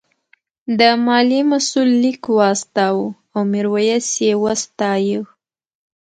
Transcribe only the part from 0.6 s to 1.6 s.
د مالیې